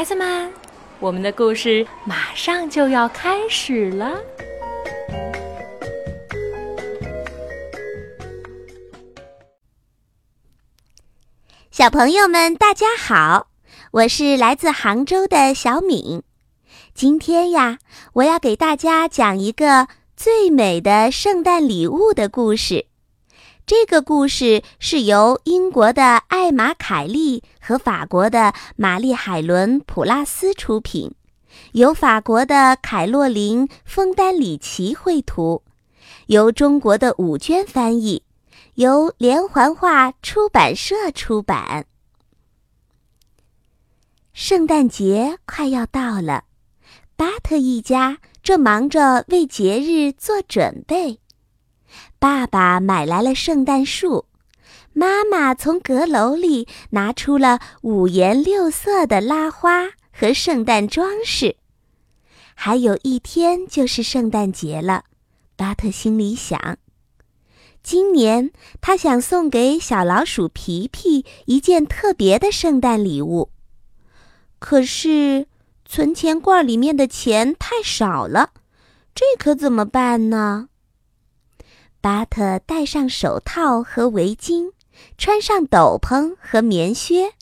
[0.00, 0.50] 孩子们，
[0.98, 4.18] 我们的故事马上就要开始了。
[11.70, 13.48] 小朋友们，大家好，
[13.90, 16.22] 我是来自杭州的小敏。
[16.94, 17.76] 今天呀，
[18.14, 19.86] 我要给大家讲一个
[20.16, 22.86] 最美的圣诞礼物的故事。
[23.70, 31.14] 这个故事是由英国的艾玛·凯利和法国的玛丽·海伦·普拉斯出品，
[31.74, 35.62] 由法国的凯洛琳·枫丹里奇绘图，
[36.26, 38.24] 由中国的武娟翻译，
[38.74, 41.86] 由连环画出版社出版。
[44.32, 46.42] 圣诞节快要到了，
[47.14, 51.20] 巴特一家正忙着为节日做准备。
[52.18, 54.26] 爸爸买来了圣诞树，
[54.92, 61.56] 妈妈从阁楼里拿出了五颜六色的拉花和圣诞装饰。
[62.54, 65.04] 还有一天就是圣诞节了，
[65.56, 66.76] 巴特心里想：
[67.82, 68.50] 今年
[68.80, 73.50] 他想送给小老鼠皮皮一件特别的圣诞礼物。
[74.58, 75.46] 可是
[75.86, 78.50] 存钱罐里面的钱太少了，
[79.14, 80.68] 这可怎么办呢？
[82.00, 84.72] 巴特戴上手套和围巾，
[85.18, 87.32] 穿上斗篷和棉靴，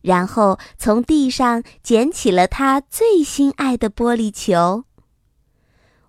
[0.00, 4.84] 然后从地上捡起了他最心爱的玻璃球。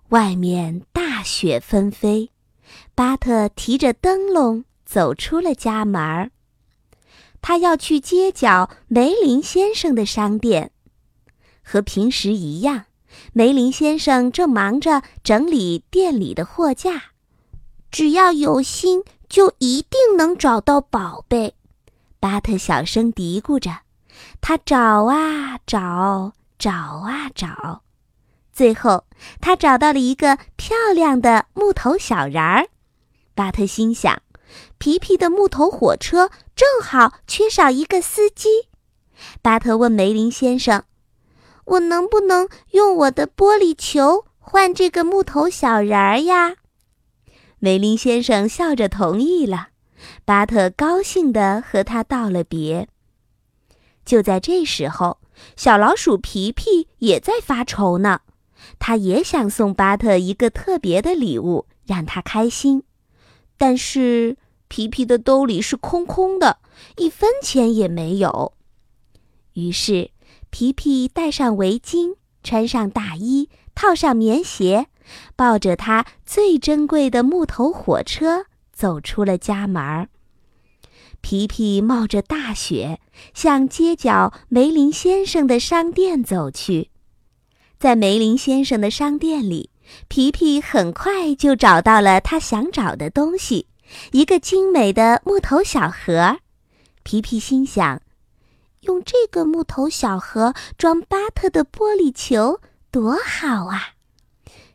[0.08, 2.30] 外面大雪纷飞，
[2.94, 6.30] 巴特提着灯笼走出了家门儿。
[7.42, 10.72] 他要去街角梅林先生的商店，
[11.62, 12.86] 和平时一样，
[13.32, 17.09] 梅林先生正忙着整理店里的货架。
[17.90, 21.54] 只要有心，就一定能找到宝贝。
[22.18, 23.80] 巴特小声嘀咕着，
[24.40, 27.82] 他找啊找，找啊找，
[28.52, 29.04] 最后
[29.40, 32.68] 他找到了一个漂亮的木头小人儿。
[33.34, 34.20] 巴特心想，
[34.78, 38.68] 皮皮的木头火车正好缺少一个司机。
[39.40, 40.84] 巴特问梅林先生
[41.64, 46.56] ：“我能不能用我的玻璃球换这个木头小人儿呀？”
[47.62, 49.68] 梅林先生笑着同意了，
[50.24, 52.88] 巴特高兴地和他道了别。
[54.02, 55.18] 就在这时候，
[55.56, 58.22] 小老鼠皮皮也在发愁呢，
[58.78, 62.82] 他也想送巴特一个特别的礼物，让他开心。
[63.58, 64.38] 但是
[64.68, 66.60] 皮皮的兜里是空空的，
[66.96, 68.54] 一分钱也没有。
[69.52, 70.12] 于是，
[70.48, 73.50] 皮皮戴上围巾，穿上大衣，
[73.80, 74.88] 套上棉鞋。
[75.34, 80.08] 抱着他最珍贵的木头火车走出了家门。
[81.20, 83.00] 皮皮冒着大雪
[83.34, 86.90] 向街角梅林先生的商店走去。
[87.78, 89.70] 在梅林先生的商店里，
[90.06, 93.66] 皮皮很快就找到了他想找的东西——
[94.12, 96.38] 一个精美的木头小盒。
[97.02, 98.00] 皮皮心想：
[98.82, 103.94] 用这个木头小盒装巴特的玻璃球，多好啊！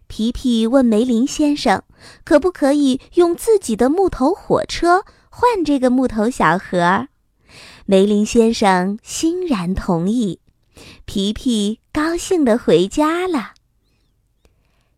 [0.07, 1.83] 皮皮问梅林先生
[2.23, 7.09] ：“可不可以用自己的木头火车换这个木头小盒？”
[7.85, 10.39] 梅林先生欣然同意。
[11.05, 13.53] 皮皮高兴地回家了。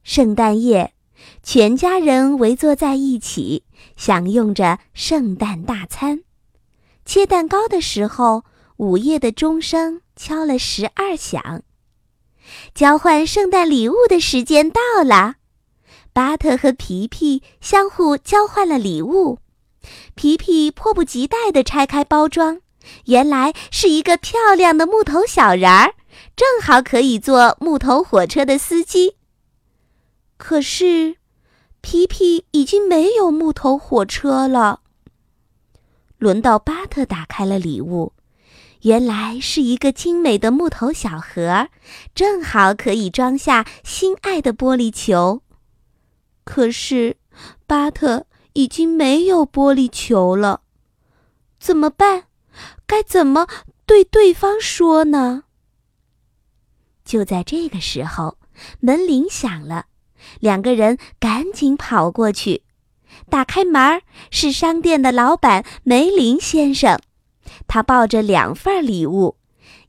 [0.03, 0.93] 圣诞夜，
[1.41, 3.63] 全家人围坐在一起，
[3.95, 6.21] 享用着圣诞大餐。
[7.03, 8.43] 切蛋糕的时候，
[8.77, 11.63] 午夜的钟声敲了十二响。
[12.73, 15.35] 交换圣诞礼物的时间到了，
[16.13, 19.39] 巴特和皮皮相互交换了礼物。
[20.15, 22.59] 皮皮迫不及待地拆开包装，
[23.05, 25.93] 原来是一个漂亮的木头小人儿，
[26.35, 29.15] 正好可以做木头火车的司机。
[30.37, 31.17] 可是，
[31.81, 34.81] 皮皮已经没有木头火车了。
[36.17, 38.13] 轮到巴特打开了礼物。
[38.87, 41.67] 原来是一个精美的木头小盒，
[42.15, 45.41] 正好可以装下心爱的玻璃球。
[46.45, 47.17] 可是，
[47.65, 50.61] 巴特已经没有玻璃球了，
[51.59, 52.27] 怎么办？
[52.85, 53.45] 该怎么
[53.85, 55.43] 对对方说呢？
[57.03, 58.37] 就在这个时候，
[58.79, 59.87] 门铃响了，
[60.39, 62.63] 两个人赶紧跑过去，
[63.29, 64.01] 打开门
[64.31, 66.97] 是商店的老板梅林先生。
[67.67, 69.37] 他抱着两份礼物，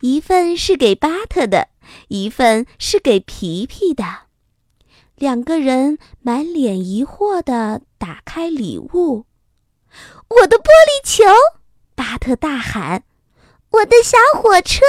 [0.01, 1.69] 一份是给巴特的，
[2.09, 4.05] 一份是给皮皮的。
[5.17, 9.27] 两个人满脸疑惑地打开礼物，
[10.29, 11.25] 我的玻璃球！
[11.95, 13.03] 巴特大喊
[13.71, 14.85] ：“我的小火车！”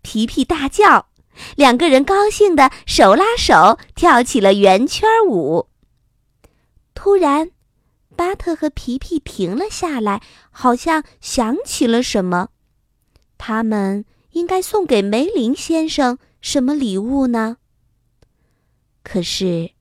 [0.00, 1.08] 皮皮大叫，
[1.56, 5.68] 两个人高兴的手拉手跳起了圆圈舞。
[6.94, 7.50] 突然，
[8.16, 12.50] 巴特和皮皮停了下来，好像想起了什么。
[13.38, 17.56] 他们应该送给梅林先生什么礼物呢？
[19.02, 19.72] 可是，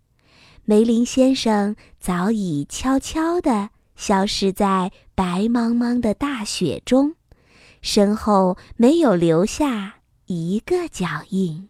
[0.65, 7.15] 梅林先生早已悄悄地消失在白茫茫的大雪中，
[7.81, 9.95] 身后没有留下
[10.25, 11.69] 一个脚印。